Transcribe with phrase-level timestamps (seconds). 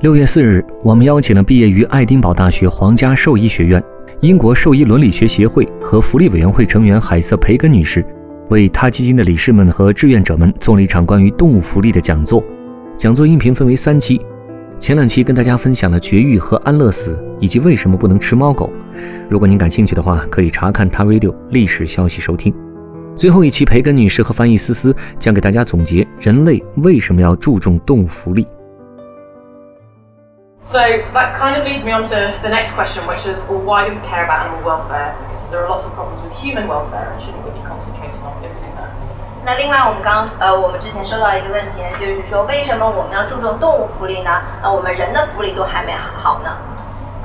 [0.00, 3.82] 六月四日，我们邀请了毕业于爱丁堡大学皇家兽医学院、
[4.20, 8.06] 英国兽医伦理学协会和福利委员会成员海瑟·培根女士，
[8.48, 12.40] 为他基金的理事们和志愿者们做了一场关于动物福利的讲座。
[12.96, 14.20] 讲座音频分为三期，
[14.78, 18.70] 前两期跟大家分享了绝育和安乐死以及为什么不能吃猫狗。
[19.28, 22.54] 如果您感兴趣的话，可以查看他 Radio 历史消息收听。
[23.16, 28.46] 最后一期，培根女士和翻译思思将给大家总结人类为什么要注重动物福利。
[30.67, 33.95] So that kind of leads me on to the next question, which is, well, why do
[33.95, 35.13] we care about animal welfare?
[35.27, 38.41] Because there are lots of problems with human welfare, and shouldn't we be concentrating on
[38.41, 38.89] fixing that?
[39.45, 44.41] 那另外，我们刚呃，我们之前收到一个问题，就是说，为什么我们要注重动物福利呢？
[44.61, 46.55] 那我们人的福利都还没好呢？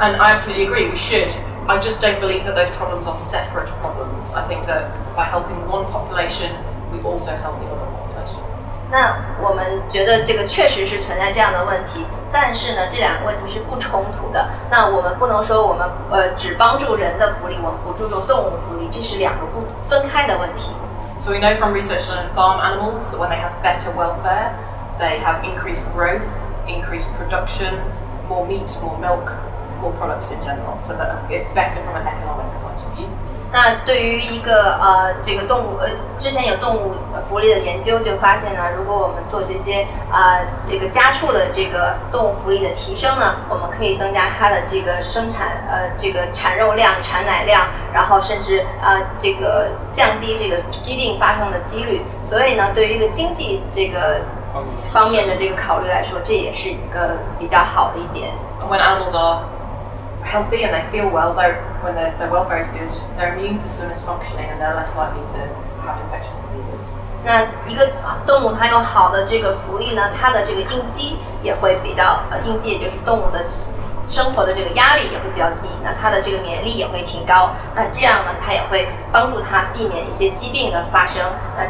[0.00, 1.30] And I absolutely agree, we should.
[1.68, 4.34] I just don't believe that those problems are separate problems.
[4.34, 6.56] I think that by helping one population,
[6.90, 7.91] we also help the other population.
[8.90, 14.48] 那我们觉得这个确实是存在这样的问题，但是呢，这两个问题是不冲突的。
[14.70, 19.60] 那我们不能说我们呃只帮助人的福利，我们不注重动物福利，这是两个不
[19.90, 20.72] 分开的问题。
[21.18, 24.52] So we know from research on farm animals that when they have better welfare,
[24.98, 26.24] they have increased growth,
[26.66, 27.74] increased production,
[28.26, 29.32] more meat, more milk,
[29.82, 30.80] more products in general.
[30.80, 33.08] So that it's better from an economic point of view.
[33.53, 35.87] 那对于一个呃这个动物呃
[36.19, 36.95] 之前有动物
[37.29, 52.01] 福利的研究就发现呢，如果我们做这些啊这个家畜的这个动物福利的提升呢，我们可以增加它的这个生产呃这个产肉量、产奶量，然后甚至啊这个降低这个疾病发生的几率。
[52.23, 54.21] 所以呢，对于一个经济这个
[54.91, 58.31] 方面的这个考虑来说，这也是一个比较好的一点。
[58.67, 59.41] When animals are
[60.23, 64.01] healthy and they feel well, when their, their welfare is good, their immune system is
[64.01, 65.39] functioning and they're less likely to
[65.85, 66.95] have infectious diseases.
[67.25, 67.89] 那一个
[68.25, 73.45] 动物它有好的这个福利呢，它的这个应激也会比较呃应激，也就是动物的
[74.05, 77.51] 生活的这个压力也会比较低，那它的这个免疫力也会提高。
[77.75, 81.23] 那这样呢，它也会帮助它避免一些疾病的发生。
[81.57, 81.63] 那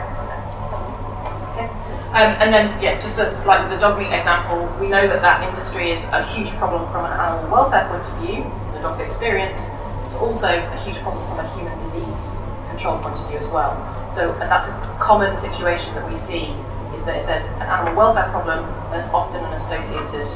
[2.12, 5.43] Um, and then, yeah, just as like the dog meat example, we know that that
[5.47, 9.66] industry is a huge problem from an animal welfare point of view, the dog's experience.
[10.06, 12.33] It's also a huge problem from a human disease
[12.71, 13.77] control point of view as well.
[14.11, 16.55] So, and that's a common situation that we see
[16.94, 20.27] is that if there's an animal welfare problem, there's often an associated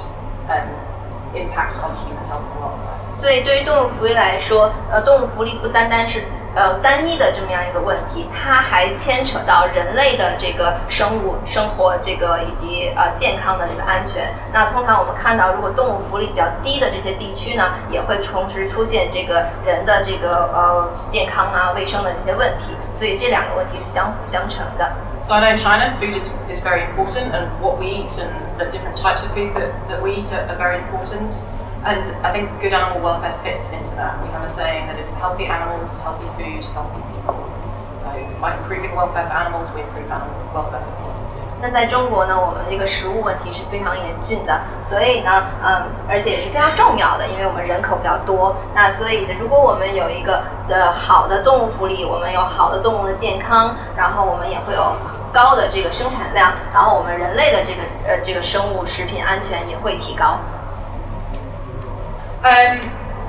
[0.53, 0.69] um,
[1.35, 2.99] impact on human health and welfare.
[3.17, 6.23] 所以，对于动物福利来说，呃，动物福利不单单是
[6.58, 14.34] 呃，单一的这么样一个问题，它还牵扯到人类的这个生物生活，这个以及呃健康的这个安全。
[14.52, 22.76] 那通常我们看到，如果动物福利比较低的这些地区呢，也会同时出现这个人的这个呃健康啊、卫生的这些问题。
[22.92, 24.92] 所以这两个问题是相辅相成的。
[25.22, 28.66] So I know in China, food is is very important, and what we eat and the
[28.66, 31.38] different types of food that that we eat are very important.
[31.86, 34.20] And I think good animal welfare fits into that.
[34.22, 37.36] We have a saying that it's healthy animals, healthy food, healthy people.
[38.02, 38.10] So
[38.42, 41.44] by improving welfare for animals, we improve animal welfare for people too.
[41.60, 48.56] 那在中国呢，我们这个食物问题是非常严峻的，所以呢，嗯，而且也是非常重要的，因为我们人口比较多。
[48.76, 54.94] 那所以呢，如果我们有一个的好的动物福利，我们有好的动物的健康，然后我们也会有
[55.34, 60.38] 高的这个生产量，然后我们人类的这个呃这个生物食品安全也会提高。
[62.47, 62.81] um,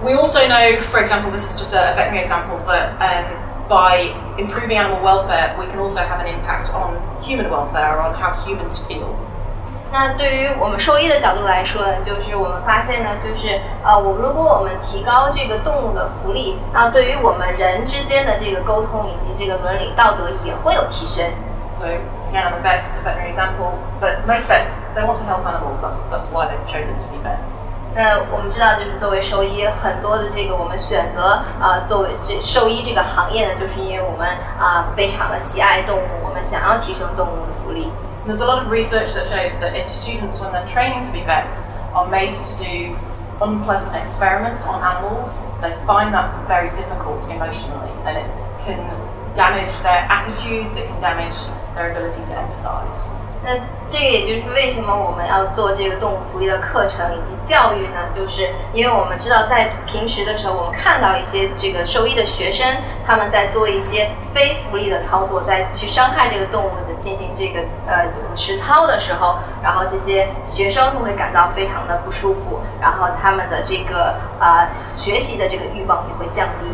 [0.04, 3.26] we also know, for example, this is just a veterinary example, that um,
[3.70, 8.14] by improving animal welfare, we can also have an impact on human welfare or on
[8.14, 9.16] how humans feel.
[9.92, 21.24] 那对于我们兽医的角度来说，就是我们发现呢，就是呃，我如果我们提高这个动物的福利，那对于我们人之间的这个沟通以及这个伦理道德也会有提升。
[21.80, 25.46] So again, I'm a vet, it's a veterinary example, but most vets they want to help
[25.46, 25.82] animals.
[25.82, 27.54] That's that's why they've chosen to be vets.
[27.98, 34.28] 那我们知道，就是作为兽医，很多的这个我们选择啊，作为这兽医这个行业呢，就是因为我们
[34.58, 37.92] 啊非常的喜爱动物，我们想要提升动物的福利。
[38.26, 41.68] There's a lot of research that shows that if students, when they're training to be vets,
[41.94, 42.96] are made to do
[43.40, 48.26] unpleasant experiments on animals, they find that very difficult emotionally, and it
[48.66, 48.80] can
[49.36, 51.36] damage their attitudes, it can damage
[51.76, 53.10] their ability to empathise.
[53.45, 53.53] 那
[53.89, 58.11] 这个也就是为什么我们要做这个动物福利的课程以及教育呢？
[58.13, 62.67] 就是因为我们知道，在平时的时候，我们看到一些这个兽医的学生，
[63.07, 76.67] 他们在做一些非福利的操作，在去伤害这个动物的进行这个呃实操的时候，然后这些学生就会感到非常的不舒服，然后他们的这个呃学习的这个欲望也会降低。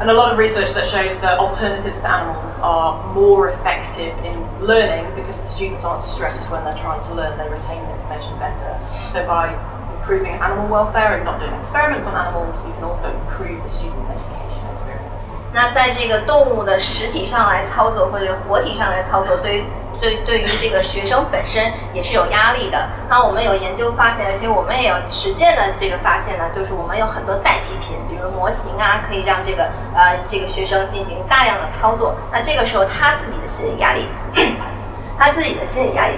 [0.00, 4.34] And a lot of research that shows that alternatives to animals are more effective in
[4.58, 8.36] learning because the students aren't stressed when they're trying to learn, they retain the information
[8.38, 8.80] better.
[9.12, 9.54] So by
[9.94, 14.02] improving animal welfare and not doing experiments on animals, we can also improve the student
[14.10, 15.30] education experience.
[15.52, 19.64] 那在这个动物的实体上来操作，或者活体上来操作，对于
[19.99, 22.87] 对对于这个学生本身也是有压力的。
[23.09, 32.15] 那我们有研究发现，而且我们也有实践的这个发现呢，就是我们有很多代替品，比如模型啊，可以让这个呃这个学生进行大量的操作。
[32.31, 34.05] 那这个时候他自己的心理压力，
[35.17, 36.13] 他自己的心理压力。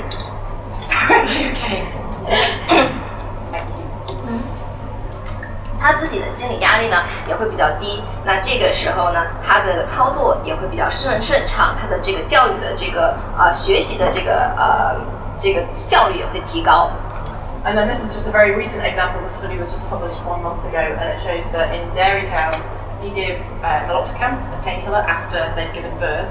[0.90, 1.54] Sorry,
[5.89, 14.97] 他自己的心理压力呢也会比较低，那这个时候呢，他的操作也会比较顺顺畅，他的这个教育的这个呃学习的这个呃
[15.39, 16.91] 这个效率也会提高。
[17.65, 19.23] And then this is just a very recent example.
[19.23, 22.69] The study was just published one month ago, and it shows that in dairy cows,
[23.01, 26.29] if you give uh, meloxicam, a painkiller, after they've given birth,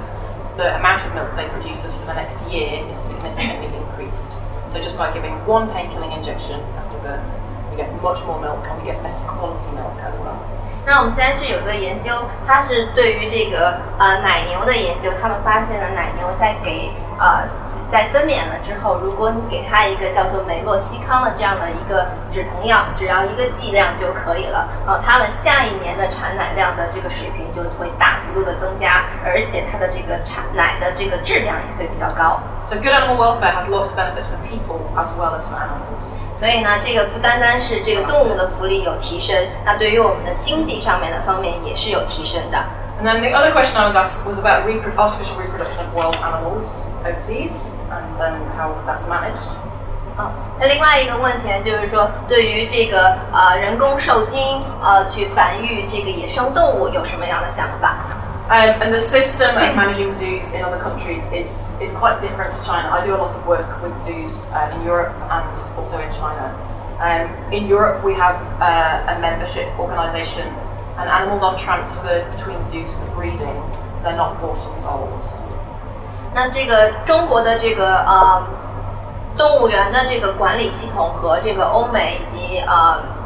[0.57, 4.33] the amount of milk they produce us for the next year is significantly increased.
[4.71, 7.37] So just by giving one painkilling injection after birth, we
[7.77, 10.38] get much more milk and we get better quality milk as well.
[10.85, 12.12] 那我们现在是有个研究，
[12.45, 17.47] 它是对于这个呃奶牛的研究，他们发现了奶牛在给呃
[17.89, 32.41] 在分娩了之后，如果你给它一个叫做美洛西康的这样的一个止疼药，只要一个剂量就可以了，然后它们下一年的产奶量的这个水平就会大幅度的增加，而且它的这个产奶的这个质量也会比较高。
[32.65, 36.12] So good animal welfare has lots of benefits for people as well as for animals.
[36.38, 42.58] 所以呢，这个不单单是这个动物的福利有提升，那对于我们的经济上面的方面也是有提升的。
[43.00, 46.82] And then the other question I was asked was about repro- artificial reproduction of wild animals
[47.05, 49.58] overseas and um, how that's managed.
[50.17, 50.31] 啊，
[50.61, 57.96] 那另外一个问题呢，就是说对于这个呃人工受精呃去繁育这个野生动物有什么样的想法？
[58.47, 62.89] Um, and the system of managing zoos in other countries is, is quite different to China.
[62.89, 66.51] I do a lot of work with zoos uh, in Europe and also in China.
[67.00, 70.47] Um, in Europe, we have uh, a membership organisation,
[71.00, 73.57] and animals are transferred between zoos for breeding.
[74.03, 75.24] They're not bought and sold.
[76.35, 78.44] 那这个中国的这个呃
[79.38, 83.16] 动物园的这个管理系统和这个欧美以及呃以及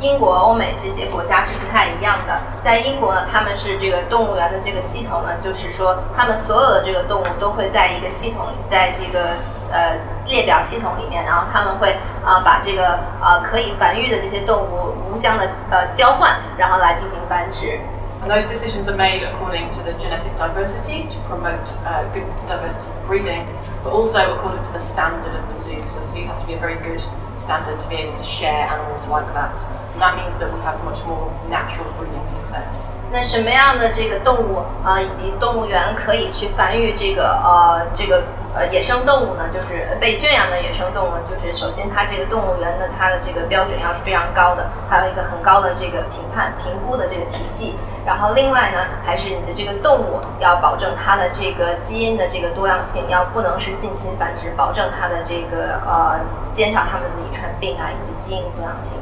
[0.00, 2.40] 英国、欧美这些国家是不太一样的。
[2.64, 9.34] 在英国呢，他们是这个动物园的这个系统呢，就是说他们所有的这个动物都会在一个系统，在这个
[9.72, 17.80] 呃列表系统里面，然后他们会呃把这个呃可以繁育的这些动物互相的呃交换，然后来进行繁殖。
[18.24, 23.14] And those decisions are made according to the genetic diversity to promote uh, good diversity for
[23.14, 23.44] breeding,
[23.84, 25.76] but also according to the standard of the zoo.
[25.86, 27.02] So the zoo has to be a very good
[27.45, 29.57] standard to be able to share animals like that.
[29.93, 32.95] And that means that we have much more natural breeding success.
[33.11, 38.23] 那什么样的这个动物呃以及动物园可以去繁育这个呃这个
[38.56, 39.44] 呃野生动物呢？
[39.52, 47.76] 就是被圈养的野生动物，就是首先它这个动物园的它的这个标准要是非常高的，还有一个很高的这个评判评估的这个体系。
[48.06, 56.18] 然后另外呢，还是你的这个动物要保证它的这个基因的这个多样性，要不能是近亲繁殖，保证它的这个呃
[56.52, 58.98] 减少它们的遗传病啊以及基因多样性。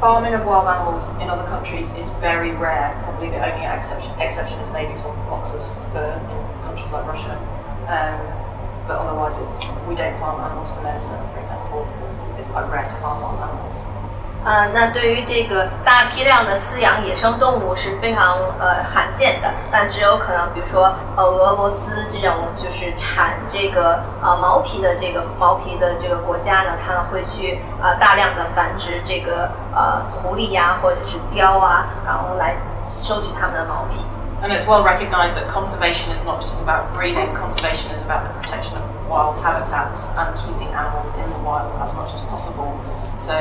[0.00, 2.92] Farming of wild animals in other countries is very rare.
[3.04, 7.36] Probably the only exception, exception is maybe some foxes for fur in countries like Russia.
[7.88, 8.45] Um,
[8.86, 11.86] but otherwise, it's we don't farm animals for medicine, for example.
[12.06, 13.74] It's, it's quite rare to farm wild animals.
[14.44, 32.54] 呃，那对于这个大批量的饲养野生动物是非常呃罕见的，但只有可能，比如说呃俄罗斯这种就是产这个呃毛皮的这个毛皮的这个国家呢，他们会去呃大量的繁殖这个呃狐狸呀、或者是雕啊，然后来
[33.02, 34.04] 收取它们的毛皮。
[34.41, 38.75] And it's well recognised that conservation is not just about breeding, conservation is about the protection
[38.75, 42.73] of wild habitats and keeping animals in the wild as much as possible.
[43.17, 43.35] So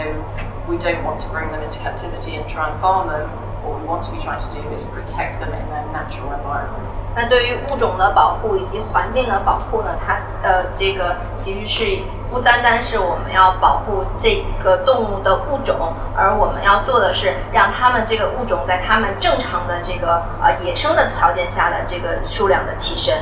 [0.68, 3.28] we don't want to bring them into captivity and try and farm them.
[3.64, 6.84] What we want to be trying to do is protect them in their natural environment.
[7.14, 12.02] 那对于物种的保护以及环境的保护呢，它呃这个其实是
[12.34, 23.14] 不单单是我们要保护这个动物的物种，而我们要做的是让它们这个物种在它们正常的这个呃野生的条件下的这个数量的提升。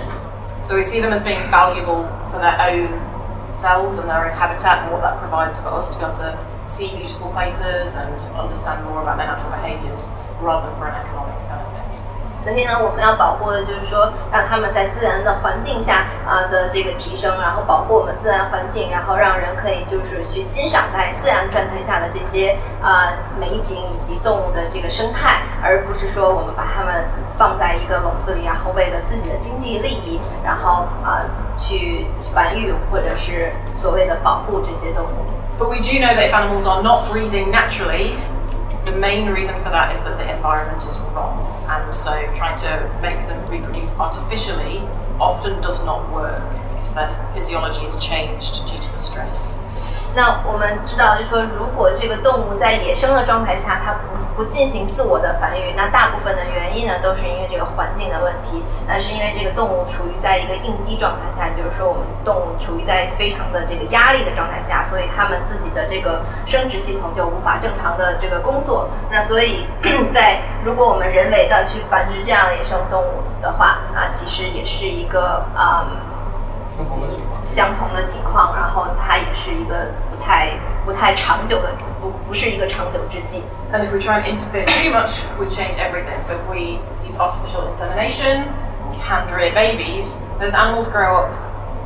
[0.63, 2.89] So we see them as being valuable for their own
[3.55, 6.37] cells and their own habitat and what that provides for us to be able to
[6.69, 10.11] see beautiful places and understand more about their natural behaviours
[10.43, 11.52] rather than for an economic benefit.
[12.44, 27.06] 所以呢，我们要保护的就是说，让他们在自然的环境下啊、的这个提升，然后保护我们自然环境，然后让人可以就是去欣赏在自然状态下的这些啊、美景以及动物的这个生态，而不是说我们把它们
[27.38, 31.24] 放在一个笼子里，然后为了自己的经济利益，然后啊、
[31.58, 35.26] 去繁育或者是所谓的保护这些动物。
[35.58, 38.16] But we do know that animals are not breeding naturally,
[39.03, 41.45] main reason for that is that the environment is wrong.
[41.69, 44.83] And so trying to make them reproduce artificially
[45.21, 49.61] often does not work because their physiology is changed due to the stress.
[50.15, 58.64] 那我们知道，就是说，如果这个动物在野生的状态下，它不 不进行自我的繁育，那大部分的原因呢，都是因为这个环境的问题。
[58.88, 68.90] 那是因为这个动物处于在一个应激状态下，就是说我们动物处于在非常的这个压力的状态下，所以它们自己的这个生殖系统就无法正常的这个工作。
[69.12, 69.66] 那所以
[70.12, 75.88] 在如果我们人为的去繁殖这样的野生动物的话，那，其实也是一个嗯。
[76.76, 77.44] 相同的情况。
[77.44, 79.76] 相同的情况，然后它也是一个
[80.10, 80.50] 不太
[80.85, 83.43] 不太长久的，不不是一个长久之计。
[83.73, 86.21] And if we try and interfere too much, we change everything.
[86.23, 88.47] So if we use artificial insemination,
[88.99, 91.31] hand rear babies, those animals grow up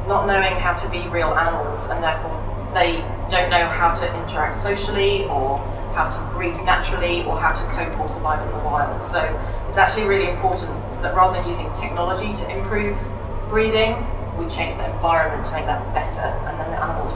[0.08, 2.32] not knowing how to be real animals and therefore
[2.74, 5.58] they don't know how to interact socially or
[5.94, 9.02] how to breed naturally or how to cope or survive in the wild.
[9.02, 9.20] So
[9.68, 12.96] it's actually really important that rather than using technology to improve
[13.48, 13.94] breeding,
[14.38, 17.15] we change the environment to make that better and then the animals breed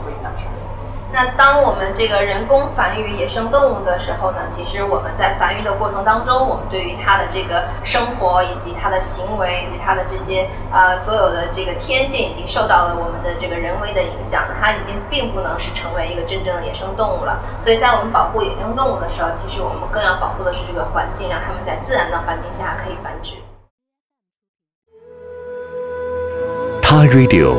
[1.12, 17.38] 那当我们这个人工繁育野生动物的时候呢，其实我们在繁育的过程当中，我们对于它的这个生活以及它的行为以及它的这些呃所有的这个天性，已经受到了我们的这个人为的影响，它已经并不能是成为一个真正的野生动物了。
[17.60, 23.34] 所以在我们保护野生动物的时候，其实我们更要保护的是这个环境，让它们在自然的环境下可以繁殖。
[26.80, 27.58] 他 Radio，